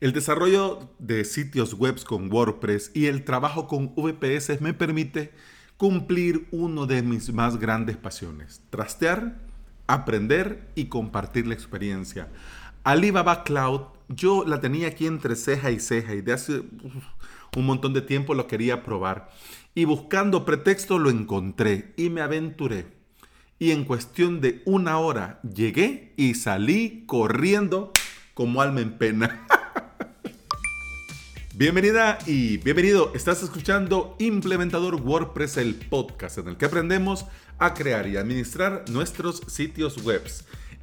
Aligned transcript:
El 0.00 0.14
desarrollo 0.14 0.88
de 0.98 1.26
sitios 1.26 1.74
web 1.74 2.02
con 2.04 2.32
WordPress 2.32 2.90
y 2.94 3.04
el 3.04 3.22
trabajo 3.22 3.68
con 3.68 3.94
VPS 3.94 4.62
me 4.62 4.72
permite 4.72 5.30
cumplir 5.76 6.48
uno 6.52 6.86
de 6.86 7.02
mis 7.02 7.34
más 7.34 7.58
grandes 7.58 7.98
pasiones, 7.98 8.62
trastear, 8.70 9.36
aprender 9.86 10.66
y 10.74 10.86
compartir 10.86 11.46
la 11.46 11.52
experiencia. 11.52 12.28
Alibaba 12.82 13.44
Cloud, 13.44 13.82
yo 14.08 14.46
la 14.46 14.62
tenía 14.62 14.88
aquí 14.88 15.06
entre 15.06 15.36
ceja 15.36 15.70
y 15.70 15.80
ceja 15.80 16.14
y 16.14 16.22
de 16.22 16.32
hace 16.32 16.62
un 17.54 17.66
montón 17.66 17.92
de 17.92 18.00
tiempo 18.00 18.32
lo 18.32 18.46
quería 18.46 18.82
probar. 18.82 19.30
Y 19.74 19.84
buscando 19.84 20.46
pretexto 20.46 20.98
lo 20.98 21.10
encontré 21.10 21.92
y 21.98 22.08
me 22.08 22.22
aventuré. 22.22 22.86
Y 23.58 23.72
en 23.72 23.84
cuestión 23.84 24.40
de 24.40 24.62
una 24.64 24.96
hora 24.96 25.40
llegué 25.42 26.14
y 26.16 26.36
salí 26.36 27.04
corriendo 27.06 27.92
como 28.32 28.62
alma 28.62 28.80
en 28.80 28.96
pena. 28.96 29.46
Bienvenida 31.60 32.16
y 32.24 32.56
bienvenido. 32.56 33.12
Estás 33.14 33.42
escuchando 33.42 34.16
Implementador 34.18 34.94
WordPress, 34.94 35.58
el 35.58 35.74
podcast 35.74 36.38
en 36.38 36.48
el 36.48 36.56
que 36.56 36.64
aprendemos 36.64 37.26
a 37.58 37.74
crear 37.74 38.08
y 38.08 38.16
administrar 38.16 38.86
nuestros 38.88 39.42
sitios 39.46 40.02
web. 40.02 40.22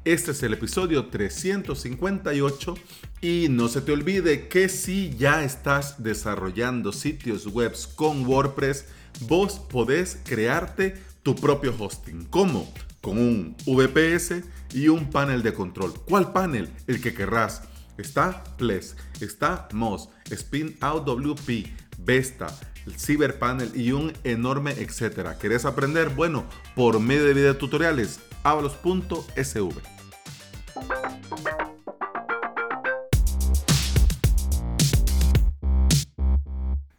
Este 0.05 0.29
es 0.29 0.43
el 0.43 0.53
episodio 0.53 1.07
358 1.07 2.75
y 3.21 3.47
no 3.49 3.69
se 3.69 3.81
te 3.81 3.91
olvide 3.91 4.49
que 4.49 4.69
si 4.69 5.09
ya 5.17 5.43
estás 5.43 6.03
desarrollando 6.03 6.93
sitios 6.93 7.47
web 7.47 7.73
con 7.95 8.27
WordPress, 8.27 8.85
vos 9.21 9.57
podés 9.57 10.19
crearte 10.25 10.93
tu 11.23 11.33
propio 11.33 11.73
hosting. 11.79 12.25
¿Cómo? 12.25 12.71
Con 13.01 13.17
un 13.17 13.55
VPS 13.65 14.43
y 14.75 14.89
un 14.89 15.09
panel 15.09 15.41
de 15.41 15.55
control. 15.55 15.95
¿Cuál 16.05 16.31
panel? 16.33 16.69
El 16.85 17.01
que 17.01 17.15
querrás 17.15 17.63
está 17.97 18.43
Ples, 18.57 18.95
está 19.19 19.67
Moz, 19.73 20.09
Spin 20.29 20.77
Out 20.81 21.05
WP, 21.05 21.67
Vesta, 21.99 22.47
el 22.85 22.93
Cyberpanel 22.97 23.71
y 23.75 23.91
un 23.91 24.13
enorme 24.23 24.71
etcétera. 24.71 25.37
¿Querés 25.37 25.65
aprender? 25.65 26.09
Bueno, 26.09 26.45
por 26.75 26.99
medio 26.99 27.25
de 27.25 27.33
videotutoriales, 27.33 28.19
avalos.sv. 28.43 29.97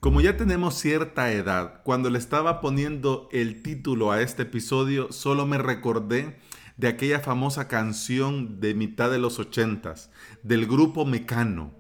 Como 0.01 0.21
ya 0.21 0.37
tenemos 0.37 0.75
cierta 0.75 1.33
edad, 1.33 1.83
cuando 1.83 2.09
le 2.09 2.19
estaba 2.19 2.61
poniendo 2.61 3.29
el 3.31 3.63
título 3.63 4.11
a 4.11 4.23
este 4.23 4.45
episodio, 4.45 5.13
solo 5.13 5.45
me 5.45 5.59
recordé 5.59 6.39
de 6.79 6.89
aquella 6.89 7.21
famosa 7.21 7.69
canción 7.69 8.61
de 8.61 8.73
mitad 8.73 9.11
de 9.11 9.19
los 9.19 9.39
ochentas 9.39 10.11
del 10.43 10.67
grupo 10.67 11.05
Mecano. 11.05 11.73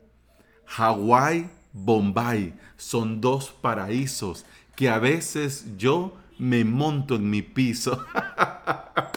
Hawái, 0.66 1.48
Bombay 1.72 2.55
son 2.77 3.20
dos 3.20 3.50
paraísos 3.50 4.44
que 4.77 4.90
a 4.90 4.98
veces 4.98 5.66
yo 5.78 6.16
me 6.38 6.64
monto 6.64 7.14
en 7.14 7.30
mi 7.30 7.42
piso. 7.42 8.05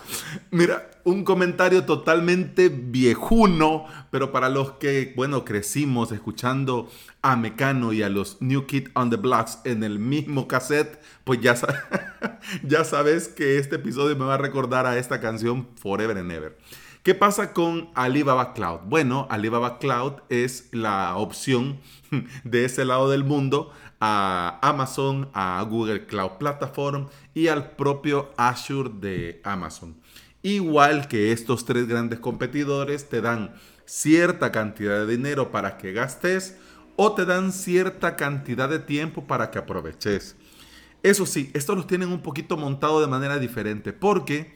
Mira, 0.51 0.89
un 1.03 1.23
comentario 1.23 1.85
totalmente 1.85 2.69
viejuno, 2.69 3.85
pero 4.11 4.31
para 4.31 4.49
los 4.49 4.73
que, 4.73 5.13
bueno, 5.15 5.45
crecimos 5.45 6.11
escuchando 6.11 6.89
a 7.21 7.35
Mecano 7.35 7.93
y 7.93 8.03
a 8.03 8.09
los 8.09 8.41
New 8.41 8.65
Kid 8.65 8.89
on 8.93 9.09
the 9.09 9.17
Blocks 9.17 9.59
en 9.65 9.83
el 9.83 9.99
mismo 9.99 10.47
cassette, 10.47 11.01
pues 11.23 11.41
ya, 11.41 11.55
ya 12.63 12.83
sabes 12.83 13.27
que 13.27 13.57
este 13.57 13.77
episodio 13.77 14.15
me 14.15 14.25
va 14.25 14.35
a 14.35 14.37
recordar 14.37 14.85
a 14.85 14.97
esta 14.97 15.19
canción 15.19 15.67
Forever 15.75 16.17
and 16.17 16.31
Ever. 16.31 16.57
¿Qué 17.03 17.15
pasa 17.15 17.51
con 17.51 17.89
Alibaba 17.95 18.53
Cloud? 18.53 18.81
Bueno, 18.85 19.25
Alibaba 19.31 19.79
Cloud 19.79 20.21
es 20.29 20.69
la 20.71 21.15
opción 21.15 21.79
de 22.43 22.65
ese 22.65 22.85
lado 22.85 23.09
del 23.09 23.23
mundo 23.23 23.71
a 23.99 24.59
Amazon, 24.61 25.29
a 25.33 25.63
Google 25.67 26.05
Cloud 26.05 26.33
Platform 26.37 27.07
y 27.33 27.47
al 27.47 27.71
propio 27.71 28.31
Azure 28.37 28.91
de 28.93 29.41
Amazon. 29.43 29.95
Igual 30.43 31.07
que 31.07 31.31
estos 31.31 31.65
tres 31.65 31.87
grandes 31.87 32.19
competidores 32.19 33.09
te 33.09 33.21
dan 33.21 33.53
cierta 33.85 34.51
cantidad 34.51 35.05
de 35.05 35.17
dinero 35.17 35.51
para 35.51 35.77
que 35.77 35.93
gastes 35.93 36.57
o 36.95 37.13
te 37.13 37.25
dan 37.25 37.51
cierta 37.51 38.15
cantidad 38.15 38.69
de 38.69 38.79
tiempo 38.79 39.25
para 39.27 39.51
que 39.51 39.59
aproveches. 39.59 40.35
Eso 41.03 41.25
sí, 41.25 41.51
estos 41.53 41.75
los 41.75 41.87
tienen 41.87 42.09
un 42.09 42.21
poquito 42.21 42.57
montado 42.57 43.01
de 43.01 43.07
manera 43.07 43.39
diferente 43.39 43.93
porque 43.93 44.55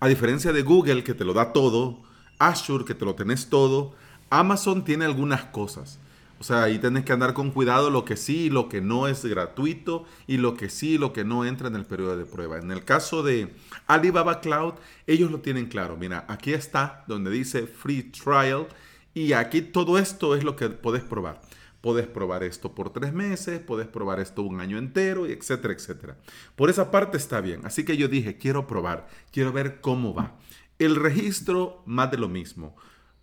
a 0.00 0.08
diferencia 0.08 0.52
de 0.52 0.62
Google 0.62 1.04
que 1.04 1.14
te 1.14 1.24
lo 1.24 1.32
da 1.32 1.52
todo, 1.52 2.02
Azure 2.38 2.84
que 2.84 2.94
te 2.94 3.04
lo 3.04 3.14
tenés 3.14 3.48
todo, 3.48 3.94
Amazon 4.30 4.84
tiene 4.84 5.04
algunas 5.04 5.44
cosas. 5.44 6.00
O 6.42 6.44
sea, 6.44 6.64
ahí 6.64 6.80
tenés 6.80 7.04
que 7.04 7.12
andar 7.12 7.34
con 7.34 7.52
cuidado 7.52 7.88
lo 7.88 8.04
que 8.04 8.16
sí 8.16 8.46
y 8.46 8.50
lo 8.50 8.68
que 8.68 8.80
no 8.80 9.06
es 9.06 9.24
gratuito 9.24 10.06
y 10.26 10.38
lo 10.38 10.56
que 10.56 10.70
sí 10.70 10.94
y 10.94 10.98
lo 10.98 11.12
que 11.12 11.22
no 11.22 11.44
entra 11.44 11.68
en 11.68 11.76
el 11.76 11.84
periodo 11.84 12.16
de 12.16 12.24
prueba. 12.24 12.58
En 12.58 12.72
el 12.72 12.84
caso 12.84 13.22
de 13.22 13.54
Alibaba 13.86 14.40
Cloud, 14.40 14.74
ellos 15.06 15.30
lo 15.30 15.38
tienen 15.38 15.66
claro. 15.66 15.96
Mira, 15.96 16.24
aquí 16.26 16.52
está 16.52 17.04
donde 17.06 17.30
dice 17.30 17.68
Free 17.68 18.02
Trial 18.02 18.66
y 19.14 19.34
aquí 19.34 19.62
todo 19.62 19.98
esto 19.98 20.34
es 20.34 20.42
lo 20.42 20.56
que 20.56 20.68
podés 20.68 21.04
probar. 21.04 21.40
Podés 21.80 22.08
probar 22.08 22.42
esto 22.42 22.74
por 22.74 22.92
tres 22.92 23.12
meses, 23.12 23.60
podés 23.60 23.86
probar 23.86 24.18
esto 24.18 24.42
un 24.42 24.58
año 24.58 24.78
entero, 24.78 25.26
etcétera, 25.26 25.74
etcétera. 25.74 26.16
Por 26.56 26.70
esa 26.70 26.90
parte 26.90 27.18
está 27.18 27.40
bien. 27.40 27.64
Así 27.64 27.84
que 27.84 27.96
yo 27.96 28.08
dije, 28.08 28.36
quiero 28.36 28.66
probar, 28.66 29.06
quiero 29.30 29.52
ver 29.52 29.80
cómo 29.80 30.12
va. 30.12 30.34
El 30.80 30.96
registro, 30.96 31.84
más 31.86 32.10
de 32.10 32.18
lo 32.18 32.28
mismo 32.28 32.74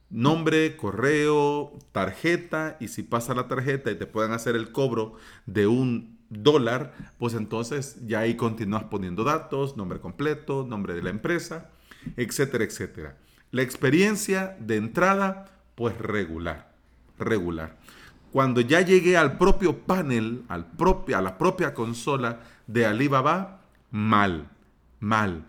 nombre, 0.10 0.76
correo, 0.76 1.78
tarjeta 1.92 2.78
y 2.80 2.88
si 2.88 3.04
pasa 3.04 3.34
la 3.34 3.48
tarjeta 3.48 3.92
y 3.92 3.96
te 3.96 4.06
pueden 4.06 4.32
hacer 4.32 4.56
el 4.56 4.72
cobro 4.72 5.16
de 5.46 5.68
un 5.68 6.18
dólar, 6.30 6.94
pues 7.18 7.34
entonces 7.34 7.98
ya 8.06 8.20
ahí 8.20 8.36
continúas 8.36 8.84
poniendo 8.86 9.24
datos, 9.24 9.78
nombre 9.78 10.00
completo, 10.00 10.66
nombre 10.68 10.94
de 10.94 11.04
la 11.04 11.10
empresa, 11.10 11.70
etcétera, 12.18 12.64
etcétera. 12.64 13.18
La 13.52 13.62
experiencia 13.62 14.56
de 14.60 14.78
entrada, 14.78 15.46
pues 15.76 15.98
regular, 15.98 16.72
regular. 17.18 17.78
Cuando 18.32 18.62
ya 18.62 18.82
llegué 18.82 19.18
al 19.18 19.38
propio 19.40 19.80
panel, 19.80 20.44
al 20.50 20.68
a 21.16 21.22
la 21.22 21.38
propia 21.38 21.74
consola 21.74 22.42
de 22.68 22.86
Alibaba, 22.86 23.62
mal, 23.90 24.50
mal. 25.00 25.46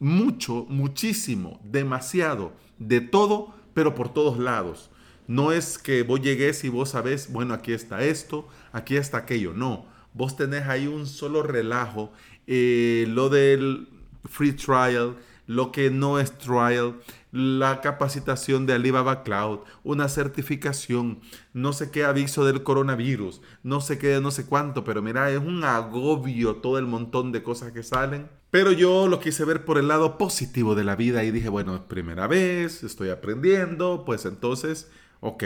Mucho, 0.00 0.64
muchísimo, 0.70 1.60
demasiado, 1.64 2.54
de 2.78 3.02
todo 3.02 3.54
pero 3.74 3.94
por 3.94 4.12
todos 4.12 4.38
lados. 4.38 4.90
No 5.26 5.52
es 5.52 5.78
que 5.78 6.02
vos 6.02 6.20
llegues 6.20 6.64
y 6.64 6.68
vos 6.68 6.90
sabés, 6.90 7.32
bueno, 7.32 7.54
aquí 7.54 7.72
está 7.72 8.04
esto, 8.04 8.48
aquí 8.72 8.96
está 8.96 9.18
aquello. 9.18 9.52
No, 9.54 9.86
vos 10.12 10.36
tenés 10.36 10.66
ahí 10.66 10.86
un 10.86 11.06
solo 11.06 11.42
relajo. 11.42 12.12
Eh, 12.46 13.06
lo 13.08 13.28
del 13.30 13.88
free 14.24 14.52
trial, 14.52 15.16
lo 15.46 15.72
que 15.72 15.90
no 15.90 16.18
es 16.18 16.38
trial, 16.38 17.00
la 17.32 17.80
capacitación 17.80 18.66
de 18.66 18.74
Alibaba 18.74 19.22
Cloud, 19.22 19.60
una 19.82 20.08
certificación, 20.08 21.20
no 21.52 21.72
sé 21.72 21.90
qué 21.90 22.04
aviso 22.04 22.44
del 22.44 22.62
coronavirus, 22.62 23.40
no 23.62 23.80
sé 23.80 23.98
qué, 23.98 24.20
no 24.20 24.30
sé 24.30 24.46
cuánto, 24.46 24.84
pero 24.84 25.02
mira, 25.02 25.30
es 25.30 25.38
un 25.38 25.64
agobio 25.64 26.56
todo 26.56 26.78
el 26.78 26.86
montón 26.86 27.32
de 27.32 27.42
cosas 27.42 27.72
que 27.72 27.82
salen. 27.82 28.28
Pero 28.50 28.70
yo 28.70 29.08
lo 29.08 29.18
quise 29.18 29.44
ver 29.44 29.64
por 29.64 29.78
el 29.78 29.88
lado 29.88 30.16
positivo 30.16 30.76
de 30.76 30.84
la 30.84 30.94
vida 30.94 31.24
y 31.24 31.32
dije, 31.32 31.48
bueno, 31.48 31.74
es 31.74 31.82
primera 31.82 32.28
vez, 32.28 32.84
estoy 32.84 33.10
aprendiendo, 33.10 34.04
pues 34.06 34.26
entonces, 34.26 34.88
ok, 35.20 35.44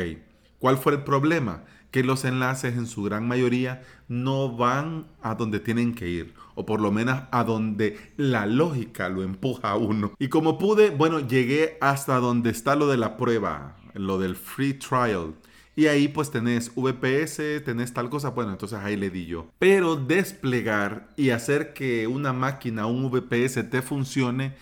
¿cuál 0.59 0.77
fue 0.77 0.93
el 0.93 1.05
problema? 1.05 1.65
Que 1.91 2.05
los 2.05 2.25
enlaces 2.25 2.77
en 2.77 2.87
su 2.87 3.03
gran 3.03 3.27
mayoría 3.27 3.83
no 4.09 4.55
van 4.55 5.07
a 5.23 5.35
donde 5.35 5.61
tienen 5.61 5.95
que 5.95 6.09
ir, 6.09 6.35
o 6.55 6.67
por 6.67 6.81
lo 6.81 6.91
menos 6.91 7.23
a 7.31 7.45
donde 7.45 7.99
la 8.17 8.47
lógica 8.47 9.09
lo 9.09 9.23
empuja 9.23 9.71
a 9.71 9.77
uno. 9.77 10.13
Y 10.19 10.29
como 10.29 10.59
pude, 10.59 10.91
bueno, 10.91 11.21
llegué 11.21 11.79
hasta 11.81 12.19
donde 12.19 12.51
está 12.51 12.77
lo 12.77 12.89
de 12.89 12.99
la 12.99 13.17
prueba, 13.17 13.77
lo 13.95 14.19
del 14.19 14.37
free 14.37 14.75
trial. 14.75 15.35
Y 15.77 15.87
ahí 15.87 16.09
pues 16.09 16.33
tenés 16.33 16.73
VPS, 16.75 17.63
tenés 17.65 17.95
tal 17.95 18.11
cosa, 18.11 18.31
bueno, 18.31 18.51
entonces 18.51 18.81
ahí 18.81 18.97
le 18.97 19.11
di 19.11 19.27
yo. 19.27 19.47
Pero 19.61 19.95
desplegar 19.95 21.09
y 21.17 21.31
hacer 21.31 21.73
que 21.73 22.09
una 22.09 22.33
máquina, 22.33 22.87
un 22.87 23.09
VPS 23.11 23.71
te 23.71 23.81
funcione, 23.81 24.57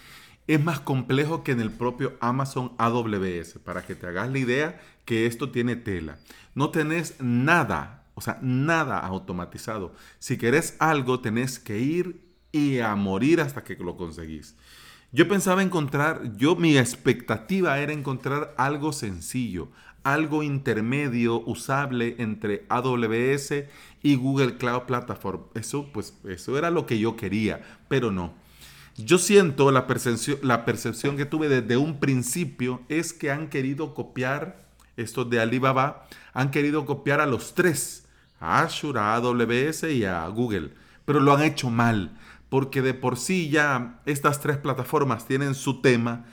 es 0.46 0.62
más 0.62 0.81
complejo 0.81 1.43
que 1.43 1.52
en 1.52 1.60
el 1.60 1.70
propio 1.70 2.16
Amazon 2.20 2.72
AWS. 2.78 3.58
Para 3.64 3.84
que 3.84 3.94
te 3.94 4.06
hagas 4.06 4.31
la 4.31 4.38
idea 4.38 4.81
que 5.04 5.26
esto 5.26 5.50
tiene 5.50 5.76
tela. 5.76 6.19
No 6.54 6.70
tenés 6.70 7.20
nada, 7.20 8.04
o 8.14 8.20
sea, 8.20 8.38
nada 8.43 8.98
automatizado. 8.98 9.94
Si 10.19 10.38
querés 10.38 10.76
algo, 10.78 11.20
tenés 11.20 11.58
que 11.58 11.78
ir 11.78 12.26
y 12.52 12.78
a 12.78 12.94
morir 12.94 13.40
hasta 13.40 13.64
que 13.64 13.76
lo 13.76 13.96
conseguís. 13.96 14.56
Yo 15.12 15.28
pensaba 15.28 15.62
encontrar, 15.62 16.37
yo 16.37 16.56
mi 16.56 16.76
expectativa 16.76 17.78
era 17.78 17.93
encontrar 17.93 18.54
algo 18.58 18.93
sencillo, 18.93 19.69
algo 20.02 20.43
intermedio 20.43 21.40
usable 21.44 22.16
entre 22.19 22.64
AWS 22.69 23.64
y 24.02 24.16
Google 24.16 24.56
Cloud 24.56 24.82
Platform. 24.82 25.43
Eso, 25.54 25.90
pues, 25.93 26.14
eso 26.25 26.58
era 26.58 26.70
lo 26.70 26.87
que 26.87 26.98
yo 26.98 27.16
quería, 27.16 27.62
pero 27.88 28.10
no. 28.10 28.34
Yo 28.98 29.19
siento 29.19 29.70
la 29.70 29.87
percepción, 29.87 30.38
la 30.43 30.64
percepción 30.64 31.16
que 31.16 31.26
tuve 31.26 31.48
desde 31.48 31.76
un 31.76 32.00
principio 32.00 32.81
es 32.88 33.12
que 33.12 33.31
han 33.31 33.48
querido 33.48 33.94
copiar 33.94 34.64
estos 34.96 35.28
de 35.28 35.38
Alibaba, 35.38 36.06
han 36.32 36.50
querido 36.50 36.87
copiar 36.87 37.20
a 37.20 37.26
los 37.26 37.54
tres, 37.54 38.06
a 38.40 38.60
Azure, 38.60 38.98
a 38.98 39.14
AWS 39.16 39.84
y 39.84 40.04
a 40.04 40.26
Google, 40.28 40.72
pero 41.04 41.20
lo 41.20 41.34
han 41.34 41.43
hecho 41.43 41.69
mal, 41.69 42.16
porque 42.48 42.81
de 42.81 42.94
por 42.94 43.19
sí 43.19 43.50
ya 43.50 44.00
estas 44.06 44.40
tres 44.40 44.56
plataformas 44.56 45.26
tienen 45.26 45.54
su 45.54 45.82
tema, 45.82 46.25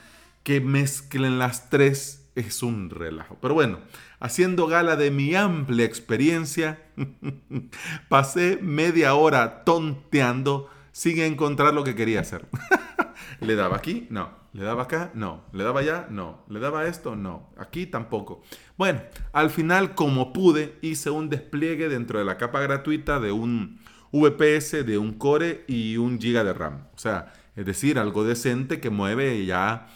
que 0.44 0.62
mezclen 0.62 1.40
las 1.40 1.70
tres 1.70 2.26
es 2.36 2.64
un 2.64 2.90
relajo. 2.90 3.38
Pero 3.42 3.54
bueno, 3.54 3.80
haciendo 4.20 4.68
gala 4.68 4.96
de 4.96 5.12
mi 5.12 5.36
amplia 5.36 5.86
experiencia, 5.86 6.82
pasé 8.10 8.60
media 8.62 9.16
hora 9.16 9.64
tonteando 9.64 10.70
sin 10.94 11.20
encontrar 11.20 11.74
lo 11.74 11.84
que 11.84 11.96
quería 11.96 12.22
hacer. 12.22 12.48
¿Le 13.42 13.56
daba 13.56 13.76
aquí? 13.76 14.08
No. 14.10 14.32
¿Le 14.54 14.64
daba 14.64 14.84
acá? 14.84 15.12
No. 15.16 15.44
¿Le 15.52 15.64
daba 15.64 15.82
allá? 15.82 16.08
No. 16.10 16.46
¿Le 16.48 16.60
daba 16.60 16.86
esto? 16.86 17.16
No. 17.16 17.50
Aquí 17.58 17.88
tampoco. 17.88 18.44
Bueno, 18.78 19.02
al 19.34 19.50
final, 19.50 19.96
como 19.96 20.32
pude, 20.32 20.78
hice 20.82 21.10
un 21.10 21.30
despliegue 21.30 21.90
dentro 21.90 22.20
de 22.20 22.26
la 22.26 22.38
capa 22.38 22.62
gratuita 22.62 23.20
de 23.20 23.32
un 23.32 23.80
VPS, 24.12 24.86
de 24.86 25.00
un 25.00 25.14
Core 25.14 25.66
y 25.68 25.98
un 25.98 26.20
Giga 26.20 26.44
de 26.44 26.54
RAM. 26.54 26.88
O 26.96 27.00
sea, 27.00 27.34
es 27.56 27.66
decir, 27.66 27.98
algo 27.98 28.24
decente 28.24 28.80
que 28.80 28.92
mueve 28.92 29.44
ya 29.46 29.88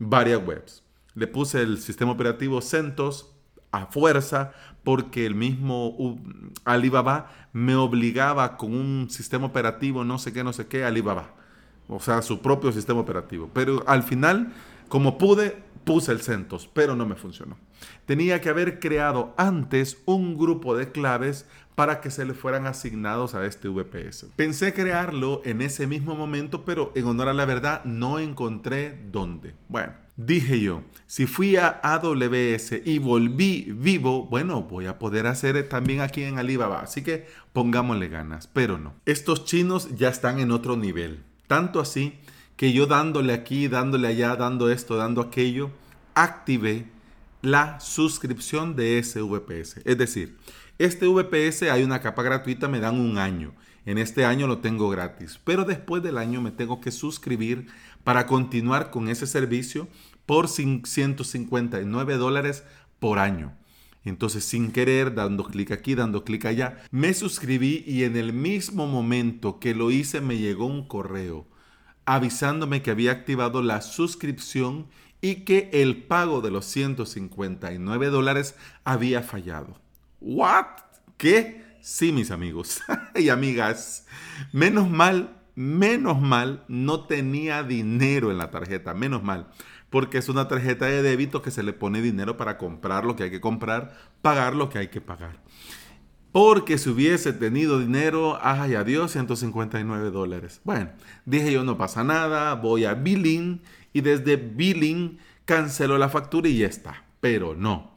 varias 0.00 0.44
webs. 0.44 0.82
Le 1.14 1.28
puse 1.28 1.62
el 1.62 1.78
sistema 1.78 2.10
operativo 2.10 2.60
CentOS 2.60 3.29
a 3.72 3.86
fuerza 3.86 4.52
porque 4.84 5.26
el 5.26 5.34
mismo 5.34 6.18
Alibaba 6.64 7.30
me 7.52 7.74
obligaba 7.74 8.56
con 8.56 8.74
un 8.74 9.10
sistema 9.10 9.46
operativo, 9.46 10.04
no 10.04 10.18
sé 10.18 10.32
qué, 10.32 10.42
no 10.44 10.52
sé 10.52 10.66
qué, 10.66 10.84
Alibaba. 10.84 11.34
O 11.88 12.00
sea, 12.00 12.22
su 12.22 12.40
propio 12.40 12.72
sistema 12.72 13.00
operativo. 13.00 13.50
Pero 13.52 13.82
al 13.86 14.02
final, 14.02 14.52
como 14.90 15.18
pude, 15.18 15.56
puse 15.84 16.10
el 16.10 16.20
CentOS, 16.20 16.68
pero 16.74 16.96
no 16.96 17.06
me 17.06 17.14
funcionó. 17.14 17.56
Tenía 18.06 18.40
que 18.40 18.48
haber 18.48 18.80
creado 18.80 19.32
antes 19.38 19.98
un 20.04 20.36
grupo 20.36 20.76
de 20.76 20.90
claves 20.90 21.46
para 21.76 22.00
que 22.00 22.10
se 22.10 22.24
le 22.26 22.34
fueran 22.34 22.66
asignados 22.66 23.34
a 23.34 23.46
este 23.46 23.68
VPS. 23.68 24.26
Pensé 24.34 24.74
crearlo 24.74 25.42
en 25.44 25.62
ese 25.62 25.86
mismo 25.86 26.16
momento, 26.16 26.64
pero 26.64 26.92
en 26.96 27.06
honor 27.06 27.28
a 27.28 27.32
la 27.32 27.44
verdad 27.44 27.84
no 27.84 28.18
encontré 28.18 29.00
dónde. 29.10 29.54
Bueno, 29.68 29.94
Dije 30.16 30.60
yo, 30.60 30.82
si 31.06 31.24
fui 31.24 31.56
a 31.56 31.80
AWS 31.82 32.82
y 32.84 32.98
volví 32.98 33.72
vivo, 33.74 34.26
bueno, 34.26 34.64
voy 34.64 34.84
a 34.84 34.98
poder 34.98 35.26
hacer 35.26 35.66
también 35.66 36.02
aquí 36.02 36.24
en 36.24 36.38
Alibaba. 36.38 36.80
Así 36.80 37.02
que 37.02 37.26
pongámosle 37.54 38.08
ganas, 38.08 38.46
pero 38.46 38.76
no. 38.76 38.92
Estos 39.06 39.46
chinos 39.46 39.96
ya 39.96 40.10
están 40.10 40.38
en 40.38 40.50
otro 40.50 40.76
nivel. 40.76 41.24
Tanto 41.46 41.80
así 41.80 42.20
que 42.60 42.74
yo 42.74 42.84
dándole 42.86 43.32
aquí, 43.32 43.68
dándole 43.68 44.08
allá, 44.08 44.36
dando 44.36 44.68
esto, 44.68 44.96
dando 44.96 45.22
aquello, 45.22 45.70
activé 46.14 46.84
la 47.40 47.80
suscripción 47.80 48.76
de 48.76 48.98
ese 48.98 49.22
VPS. 49.22 49.80
Es 49.86 49.96
decir, 49.96 50.36
este 50.76 51.06
VPS 51.06 51.62
hay 51.70 51.82
una 51.84 52.02
capa 52.02 52.22
gratuita, 52.22 52.68
me 52.68 52.78
dan 52.78 53.00
un 53.00 53.16
año. 53.16 53.54
En 53.86 53.96
este 53.96 54.26
año 54.26 54.46
lo 54.46 54.58
tengo 54.58 54.90
gratis, 54.90 55.40
pero 55.42 55.64
después 55.64 56.02
del 56.02 56.18
año 56.18 56.42
me 56.42 56.50
tengo 56.50 56.82
que 56.82 56.90
suscribir 56.90 57.68
para 58.04 58.26
continuar 58.26 58.90
con 58.90 59.08
ese 59.08 59.26
servicio 59.26 59.88
por 60.26 60.46
159 60.46 62.16
dólares 62.18 62.64
por 62.98 63.20
año. 63.20 63.54
Entonces, 64.04 64.44
sin 64.44 64.70
querer, 64.70 65.14
dando 65.14 65.44
clic 65.44 65.70
aquí, 65.70 65.94
dando 65.94 66.24
clic 66.24 66.44
allá, 66.44 66.76
me 66.90 67.14
suscribí 67.14 67.84
y 67.86 68.04
en 68.04 68.18
el 68.18 68.34
mismo 68.34 68.86
momento 68.86 69.60
que 69.60 69.74
lo 69.74 69.90
hice 69.90 70.20
me 70.20 70.36
llegó 70.36 70.66
un 70.66 70.86
correo 70.86 71.46
avisándome 72.04 72.82
que 72.82 72.90
había 72.90 73.12
activado 73.12 73.62
la 73.62 73.80
suscripción 73.82 74.86
y 75.20 75.44
que 75.44 75.70
el 75.72 76.02
pago 76.04 76.40
de 76.40 76.50
los 76.50 76.64
159 76.66 78.06
dólares 78.08 78.54
había 78.84 79.22
fallado. 79.22 79.78
¿What? 80.20 80.66
¿Qué? 81.16 81.64
Sí, 81.80 82.12
mis 82.12 82.30
amigos 82.30 82.80
y 83.14 83.28
amigas. 83.28 84.06
Menos 84.52 84.88
mal, 84.88 85.36
menos 85.54 86.20
mal, 86.20 86.64
no 86.68 87.04
tenía 87.06 87.62
dinero 87.62 88.30
en 88.30 88.38
la 88.38 88.50
tarjeta, 88.50 88.94
menos 88.94 89.22
mal 89.22 89.48
porque 89.90 90.18
es 90.18 90.28
una 90.28 90.48
tarjeta 90.48 90.86
de 90.86 91.02
débito 91.02 91.42
que 91.42 91.50
se 91.50 91.64
le 91.64 91.72
pone 91.72 92.00
dinero 92.00 92.36
para 92.36 92.56
comprar 92.56 93.04
lo 93.04 93.16
que 93.16 93.24
hay 93.24 93.30
que 93.30 93.40
comprar, 93.40 93.96
pagar 94.22 94.54
lo 94.54 94.70
que 94.70 94.78
hay 94.78 94.88
que 94.88 95.00
pagar. 95.00 95.40
Porque 96.32 96.78
si 96.78 96.90
hubiese 96.90 97.32
tenido 97.32 97.80
dinero, 97.80 98.38
ay, 98.40 98.74
adiós, 98.74 99.12
159 99.12 100.10
dólares. 100.10 100.60
Bueno, 100.64 100.90
dije 101.24 101.52
yo, 101.52 101.64
no 101.64 101.76
pasa 101.76 102.04
nada, 102.04 102.54
voy 102.54 102.84
a 102.84 102.94
billing 102.94 103.60
y 103.92 104.00
desde 104.00 104.36
billing 104.36 105.18
cancelo 105.44 105.98
la 105.98 106.08
factura 106.08 106.48
y 106.48 106.58
ya 106.58 106.66
está. 106.66 107.04
Pero 107.20 107.54
no. 107.54 107.90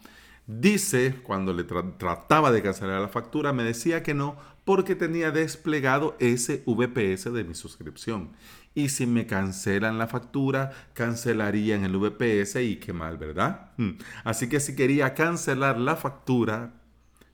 Dice, 0.47 1.15
cuando 1.23 1.53
le 1.53 1.63
trataba 1.63 2.51
de 2.51 2.61
cancelar 2.61 2.99
la 2.99 3.07
factura, 3.07 3.53
me 3.53 3.63
decía 3.63 4.03
que 4.03 4.13
no 4.13 4.35
porque 4.65 4.95
tenía 4.95 5.31
desplegado 5.31 6.15
ese 6.19 6.63
VPS 6.65 7.33
de 7.33 7.43
mi 7.43 7.53
suscripción. 7.53 8.31
Y 8.75 8.89
si 8.89 9.05
me 9.05 9.27
cancelan 9.27 9.97
la 9.97 10.07
factura, 10.07 10.71
cancelarían 10.93 11.83
el 11.83 11.97
VPS 11.97 12.55
y 12.61 12.77
qué 12.77 12.91
mal, 12.91 13.17
¿verdad? 13.17 13.71
Hmm. 13.77 13.91
Así 14.23 14.49
que 14.49 14.59
si 14.59 14.75
quería 14.75 15.13
cancelar 15.13 15.77
la 15.79 15.95
factura, 15.95 16.73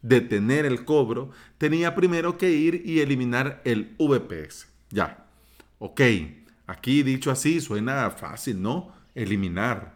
detener 0.01 0.65
el 0.65 0.85
cobro, 0.85 1.31
tenía 1.57 1.95
primero 1.95 2.37
que 2.37 2.51
ir 2.51 2.83
y 2.85 2.99
eliminar 2.99 3.61
el 3.65 3.95
VPS. 3.97 4.67
Ya. 4.89 5.25
Ok. 5.79 6.01
Aquí 6.67 7.03
dicho 7.03 7.31
así 7.31 7.61
suena 7.61 8.09
fácil, 8.11 8.61
¿no? 8.61 8.91
Eliminar. 9.15 9.95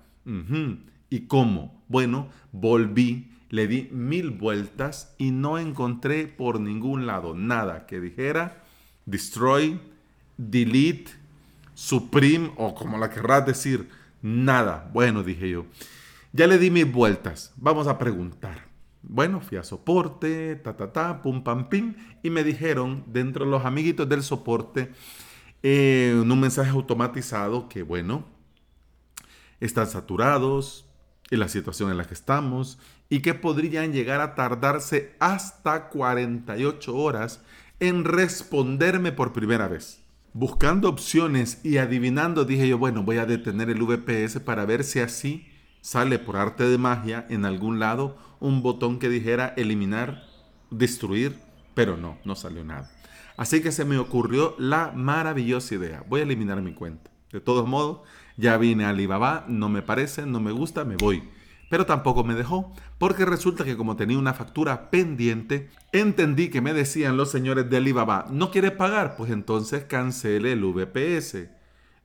¿Y 1.09 1.21
cómo? 1.21 1.83
Bueno, 1.87 2.29
volví, 2.51 3.29
le 3.49 3.67
di 3.67 3.89
mil 3.91 4.31
vueltas 4.31 5.13
y 5.17 5.31
no 5.31 5.59
encontré 5.59 6.27
por 6.27 6.59
ningún 6.59 7.05
lado 7.05 7.35
nada 7.35 7.85
que 7.85 7.99
dijera 7.99 8.63
destroy, 9.05 9.79
delete, 10.37 11.11
Supreme 11.75 12.51
o 12.57 12.75
como 12.75 12.97
la 12.99 13.09
querrás 13.09 13.45
decir, 13.45 13.89
nada. 14.21 14.89
Bueno, 14.93 15.23
dije 15.23 15.49
yo. 15.49 15.65
Ya 16.31 16.47
le 16.47 16.57
di 16.57 16.69
mis 16.69 16.91
vueltas. 16.91 17.51
Vamos 17.55 17.87
a 17.87 17.97
preguntar. 17.97 18.72
Bueno, 19.03 19.41
fui 19.41 19.57
a 19.57 19.63
soporte, 19.63 20.55
ta, 20.55 20.77
ta, 20.77 20.91
ta, 20.91 21.21
pum, 21.21 21.43
pam, 21.43 21.69
pim. 21.69 21.95
Y 22.23 22.29
me 22.29 22.43
dijeron, 22.43 23.03
dentro 23.07 23.45
de 23.45 23.51
los 23.51 23.65
amiguitos 23.65 24.07
del 24.07 24.23
soporte, 24.23 24.91
eh, 25.61 26.11
en 26.13 26.31
un 26.31 26.39
mensaje 26.39 26.71
automatizado 26.71 27.67
que, 27.67 27.83
bueno, 27.83 28.25
están 29.59 29.87
saturados 29.87 30.85
en 31.31 31.39
la 31.39 31.49
situación 31.49 31.91
en 31.91 31.97
la 31.97 32.05
que 32.05 32.13
estamos 32.13 32.79
y 33.09 33.19
que 33.19 33.33
podrían 33.33 33.91
llegar 33.91 34.21
a 34.21 34.35
tardarse 34.35 35.15
hasta 35.19 35.89
48 35.89 36.95
horas 36.95 37.41
en 37.79 38.05
responderme 38.05 39.11
por 39.11 39.33
primera 39.33 39.67
vez. 39.67 40.01
Buscando 40.33 40.89
opciones 40.89 41.59
y 41.63 41.77
adivinando, 41.77 42.45
dije 42.45 42.67
yo, 42.67 42.77
bueno, 42.77 43.03
voy 43.03 43.17
a 43.17 43.25
detener 43.25 43.69
el 43.69 43.83
VPS 43.83 44.39
para 44.39 44.65
ver 44.65 44.83
si 44.83 44.99
así 44.99 45.47
sale 45.81 46.17
por 46.17 46.37
arte 46.37 46.63
de 46.63 46.77
magia 46.77 47.27
en 47.29 47.45
algún 47.45 47.79
lado 47.79 48.17
un 48.43 48.61
botón 48.61 48.99
que 48.99 49.09
dijera 49.09 49.53
eliminar, 49.57 50.27
destruir, 50.69 51.39
pero 51.73 51.97
no, 51.97 52.17
no 52.25 52.35
salió 52.35 52.63
nada. 52.63 52.91
Así 53.37 53.61
que 53.61 53.71
se 53.71 53.85
me 53.85 53.97
ocurrió 53.97 54.53
la 54.59 54.91
maravillosa 54.93 55.73
idea. 55.73 56.03
Voy 56.07 56.19
a 56.19 56.23
eliminar 56.23 56.61
mi 56.61 56.73
cuenta. 56.73 57.09
De 57.31 57.39
todos 57.39 57.67
modos, 57.67 58.01
ya 58.37 58.57
vine 58.57 58.85
a 58.85 58.89
Alibaba, 58.89 59.45
no 59.47 59.69
me 59.69 59.81
parece, 59.81 60.27
no 60.27 60.39
me 60.39 60.51
gusta, 60.51 60.85
me 60.85 60.97
voy 60.97 61.23
pero 61.73 61.87
tampoco 61.87 62.23
me 62.23 62.35
dejó, 62.35 62.71
porque 62.99 63.25
resulta 63.25 63.63
que 63.63 63.75
como 63.75 63.95
tenía 63.95 64.19
una 64.19 64.35
factura 64.35 64.91
pendiente, 64.91 65.71
entendí 65.91 66.49
que 66.49 66.61
me 66.61 66.71
decían 66.71 67.17
los 67.17 67.31
señores 67.31 67.67
de 67.67 67.77
Alibaba, 67.77 68.27
¿no 68.29 68.51
quiere 68.51 68.69
pagar? 68.69 69.15
Pues 69.15 69.31
entonces 69.31 69.83
cancele 69.85 70.51
el 70.51 70.63
VPS. 70.63 71.49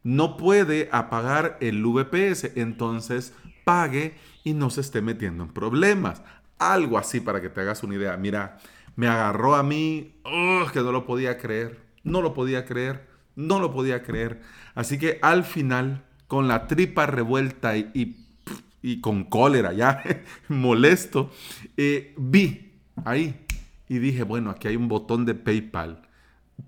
No 0.02 0.37
puede 0.37 0.88
apagar 0.93 1.59
el 1.61 1.85
VPS, 1.85 2.52
entonces 2.57 3.35
pague 3.64 4.14
y 4.45 4.55
no 4.55 4.71
se 4.71 4.81
esté 4.81 5.02
metiendo 5.02 5.45
en 5.45 5.50
problemas. 5.50 6.23
Algo 6.59 6.99
así 6.99 7.21
para 7.21 7.40
que 7.40 7.49
te 7.49 7.61
hagas 7.61 7.83
una 7.83 7.97
idea. 7.97 8.17
Mira, 8.17 8.59
me 8.97 9.07
agarró 9.07 9.55
a 9.55 9.62
mí, 9.62 10.14
que 10.73 10.81
no 10.81 10.90
lo 10.90 11.07
podía 11.07 11.38
creer, 11.38 11.81
no 12.02 12.23
lo 12.23 12.35
podía 12.35 12.64
creer, 12.64 13.07
no 13.37 13.61
lo 13.61 13.73
podía 13.73 14.02
creer. 14.02 14.43
Así 14.75 14.99
que 14.99 15.19
al 15.23 15.45
final, 15.45 16.05
con 16.26 16.49
la 16.49 16.67
tripa 16.67 17.07
revuelta 17.07 17.76
y, 17.76 18.17
con 19.00 19.25
cólera, 19.25 19.73
ya 19.73 20.02
molesto, 20.49 21.31
eh, 21.76 22.14
vi 22.17 22.73
ahí 23.05 23.45
y 23.88 23.99
dije, 23.99 24.23
bueno, 24.23 24.50
aquí 24.50 24.69
hay 24.69 24.76
un 24.76 24.88
botón 24.88 25.25
de 25.25 25.35
PayPal. 25.35 26.08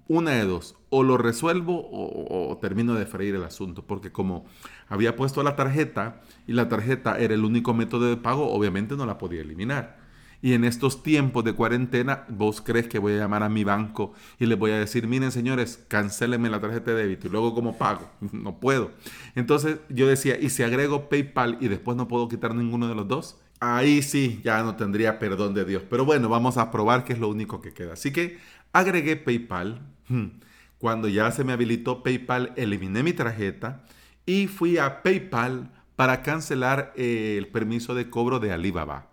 Una 0.08 0.32
de 0.32 0.44
dos, 0.44 0.76
o 0.88 1.02
lo 1.02 1.16
resuelvo 1.18 1.88
o, 1.92 2.58
termino 2.60 2.94
de 2.94 3.06
freír 3.06 3.36
el 3.36 3.44
asunto, 3.44 3.86
porque 3.86 4.10
como 4.10 4.44
había 4.88 5.14
puesto 5.14 5.42
la 5.42 5.56
tarjeta 5.56 6.20
y 6.46 6.52
la 6.52 6.68
tarjeta 6.68 7.18
era 7.18 7.34
el 7.34 7.44
único 7.44 7.74
método 7.74 8.08
de 8.08 8.16
pago, 8.16 8.52
obviamente 8.52 8.96
no 8.96 9.06
la 9.06 9.18
podía 9.18 9.40
eliminar. 9.40 10.00
Y 10.42 10.54
en 10.54 10.64
estos 10.64 11.02
tiempos 11.02 11.44
de 11.44 11.52
cuarentena, 11.52 12.24
¿vos 12.28 12.62
crees 12.62 12.88
que 12.88 12.98
voy 12.98 13.12
a 13.12 13.18
llamar 13.18 13.42
a 13.42 13.48
mi 13.48 13.62
banco 13.62 14.14
y 14.38 14.46
les 14.46 14.58
voy 14.58 14.70
a 14.70 14.78
decir, 14.78 15.06
miren 15.06 15.32
señores, 15.32 15.84
cancélenme 15.88 16.48
la 16.48 16.60
tarjeta 16.60 16.92
de 16.92 17.02
débito 17.02 17.26
y 17.26 17.30
luego 17.30 17.54
cómo 17.54 17.76
pago? 17.76 18.10
No 18.32 18.58
puedo. 18.58 18.90
Entonces 19.34 19.80
yo 19.90 20.08
decía, 20.08 20.40
¿y 20.40 20.50
si 20.50 20.62
agrego 20.62 21.08
PayPal 21.08 21.58
y 21.60 21.68
después 21.68 21.96
no 21.96 22.08
puedo 22.08 22.28
quitar 22.28 22.54
ninguno 22.54 22.88
de 22.88 22.94
los 22.94 23.06
dos? 23.06 23.38
Ahí 23.60 24.02
sí 24.02 24.40
ya 24.42 24.62
no 24.62 24.74
tendría 24.74 25.18
perdón 25.18 25.54
de 25.54 25.64
Dios. 25.64 25.82
Pero 25.88 26.04
bueno, 26.04 26.28
vamos 26.28 26.56
a 26.56 26.70
probar 26.70 27.04
que 27.04 27.12
es 27.12 27.18
lo 27.18 27.28
único 27.28 27.60
que 27.60 27.72
queda. 27.72 27.92
Así 27.92 28.12
que 28.12 28.38
agregué 28.72 29.16
PayPal. 29.16 29.80
Hmm. 30.08 30.40
Cuando 30.78 31.08
ya 31.08 31.30
se 31.30 31.44
me 31.44 31.52
habilitó 31.52 32.02
PayPal, 32.02 32.54
eliminé 32.56 33.02
mi 33.02 33.12
tarjeta 33.12 33.84
y 34.24 34.46
fui 34.46 34.78
a 34.78 35.02
PayPal 35.02 35.70
para 35.94 36.22
cancelar 36.22 36.94
eh, 36.96 37.36
el 37.38 37.48
permiso 37.48 37.94
de 37.94 38.08
cobro 38.08 38.40
de 38.40 38.52
Alibaba. 38.52 39.08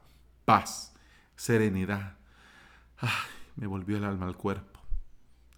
Paz, 0.45 0.93
serenidad. 1.35 2.15
me 3.57 3.67
volvió 3.67 3.97
el 3.97 4.05
alma 4.05 4.27
al 4.27 4.37
cuerpo. 4.37 4.79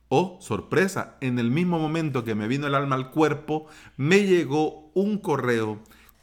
Oh, 0.07 0.39
sorpresa, 0.41 1.17
en 1.21 1.37
el 1.37 1.51
mismo 1.51 1.77
momento 1.77 2.23
que 2.23 2.33
me 2.33 2.47
vino 2.47 2.65
el 2.65 2.73
alma 2.73 2.95
al 2.95 3.11
cuerpo, 3.11 3.67
me 3.95 4.25
llegó 4.25 4.89
un 4.95 5.19
correo 5.19 5.79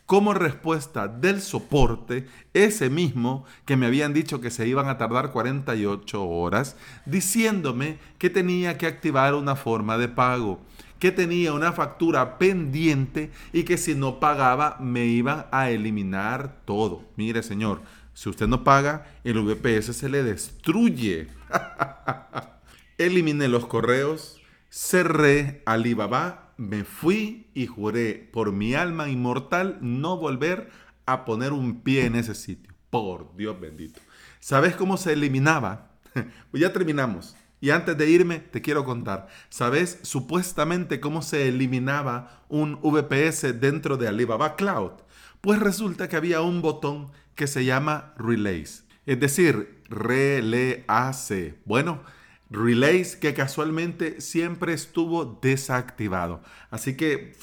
como 0.06 0.34
respuesta 0.34 1.08
del 1.08 1.40
soporte, 1.40 2.26
ese 2.54 2.88
mismo 2.88 3.44
que 3.64 3.76
me 3.76 3.86
habían 3.86 4.14
dicho 4.14 4.40
que 4.40 4.50
se 4.50 4.66
iban 4.66 4.88
a 4.88 4.98
tardar 4.98 5.32
48 5.32 6.24
horas, 6.24 6.76
diciéndome 7.04 7.98
que 8.18 8.30
tenía 8.30 8.78
que 8.78 8.86
activar 8.86 9.34
una 9.34 9.56
forma 9.56 9.98
de 9.98 10.08
pago, 10.08 10.60
que 11.00 11.10
tenía 11.10 11.52
una 11.52 11.72
factura 11.72 12.38
pendiente 12.38 13.30
y 13.52 13.64
que 13.64 13.76
si 13.76 13.96
no 13.96 14.20
pagaba 14.20 14.76
me 14.80 15.06
iban 15.06 15.46
a 15.50 15.70
eliminar 15.70 16.56
todo. 16.64 17.02
Mire, 17.16 17.42
señor, 17.42 17.82
si 18.14 18.30
usted 18.30 18.46
no 18.46 18.62
paga, 18.64 19.06
el 19.24 19.42
VPS 19.42 19.94
se 19.94 20.08
le 20.08 20.22
destruye. 20.22 21.28
Eliminé 22.98 23.48
los 23.48 23.66
correos, 23.66 24.40
cerré 24.70 25.62
Alibaba 25.66 26.45
me 26.56 26.84
fui 26.84 27.48
y 27.54 27.66
juré 27.66 28.28
por 28.32 28.52
mi 28.52 28.74
alma 28.74 29.08
inmortal 29.08 29.78
no 29.80 30.16
volver 30.16 30.70
a 31.04 31.24
poner 31.24 31.52
un 31.52 31.80
pie 31.82 32.06
en 32.06 32.16
ese 32.16 32.34
sitio. 32.34 32.72
Por 32.90 33.36
Dios 33.36 33.60
bendito. 33.60 34.00
¿Sabes 34.40 34.76
cómo 34.76 34.96
se 34.96 35.12
eliminaba? 35.12 35.90
pues 36.50 36.60
ya 36.60 36.72
terminamos. 36.72 37.36
Y 37.60 37.70
antes 37.70 37.96
de 37.96 38.10
irme, 38.10 38.38
te 38.38 38.60
quiero 38.60 38.84
contar. 38.84 39.28
¿Sabes 39.48 39.98
supuestamente 40.02 41.00
cómo 41.00 41.22
se 41.22 41.48
eliminaba 41.48 42.44
un 42.48 42.80
VPS 42.82 43.60
dentro 43.60 43.96
de 43.96 44.08
Alibaba 44.08 44.56
Cloud? 44.56 44.92
Pues 45.40 45.58
resulta 45.58 46.08
que 46.08 46.16
había 46.16 46.42
un 46.42 46.60
botón 46.60 47.10
que 47.34 47.46
se 47.46 47.64
llama 47.64 48.14
Relays. 48.18 48.84
Es 49.06 49.20
decir, 49.20 49.82
Relace. 49.88 51.58
Bueno, 51.64 52.02
Relays 52.50 53.16
que 53.16 53.34
casualmente 53.34 54.20
siempre 54.20 54.72
estuvo 54.72 55.38
desactivado. 55.42 56.42
Así 56.70 56.96
que 56.96 57.36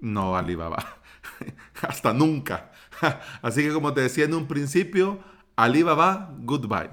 no 0.00 0.36
Alibaba. 0.36 0.98
Hasta 1.82 2.12
nunca. 2.12 2.72
Así 3.42 3.62
que 3.62 3.72
como 3.72 3.94
te 3.94 4.00
decía 4.00 4.24
en 4.24 4.34
un 4.34 4.46
principio, 4.46 5.20
Alibaba, 5.56 6.34
goodbye. 6.40 6.90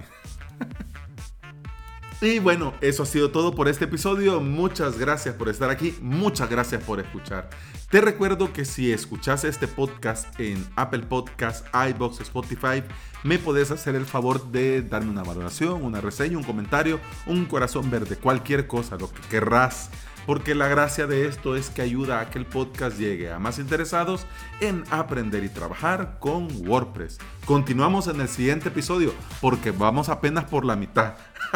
Y 2.22 2.40
bueno, 2.40 2.74
eso 2.80 3.04
ha 3.04 3.06
sido 3.06 3.30
todo 3.30 3.54
por 3.54 3.68
este 3.68 3.86
episodio. 3.86 4.40
Muchas 4.40 4.98
gracias 4.98 5.36
por 5.36 5.50
estar 5.50 5.70
aquí. 5.70 5.96
Muchas 6.02 6.50
gracias 6.50 6.82
por 6.84 7.00
escuchar. 7.00 7.50
Te 7.90 8.00
recuerdo 8.02 8.54
que 8.54 8.64
si 8.64 8.92
escuchas 8.92 9.44
este 9.44 9.68
podcast 9.68 10.40
en 10.40 10.66
Apple 10.76 11.04
Podcasts, 11.04 11.70
iBox, 11.90 12.22
Spotify, 12.22 12.84
me 13.24 13.38
puedes 13.38 13.70
hacer 13.70 13.96
el 13.96 14.06
favor 14.06 14.52
de 14.52 14.82
darme 14.82 15.12
una 15.12 15.24
valoración, 15.24 15.84
una 15.84 16.00
reseña, 16.00 16.38
un 16.38 16.44
comentario, 16.44 17.00
un 17.26 17.46
corazón 17.46 17.92
verde, 17.92 18.16
cualquier 18.16 18.66
cosa, 18.66 18.98
lo 18.98 19.12
que 19.12 19.22
querrás. 19.30 19.90
Porque 20.26 20.56
la 20.56 20.68
gracia 20.68 21.08
de 21.08 21.28
esto 21.28 21.56
es 21.56 21.70
que 21.70 21.82
ayuda 21.82 22.20
a 22.20 22.30
que 22.30 22.40
el 22.40 22.46
podcast 22.46 22.98
llegue 22.98 23.32
a 23.32 23.40
más 23.40 23.60
interesados 23.60 24.26
en 24.60 24.84
aprender 24.90 25.44
y 25.44 25.50
trabajar 25.50 26.18
con 26.20 26.48
WordPress. 26.68 27.20
Continuamos 27.46 28.08
en 28.08 28.22
el 28.22 28.28
siguiente 28.28 28.70
episodio 28.70 29.14
porque 29.42 29.72
vamos 29.72 30.10
apenas 30.10 30.46
por 30.46 30.66
la 30.66 30.76
mitad. 30.76 31.16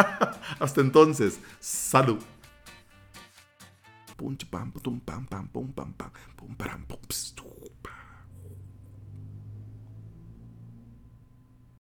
Hasta 0.60 0.82
entonces, 0.82 1.40
salud. 1.60 2.20
pam 4.18 4.38
pam 4.38 4.72
pam 4.72 5.00
pam 5.00 5.26
pam 5.28 5.74
pam 5.74 5.94
pam 5.94 5.94
pam 6.56 7.99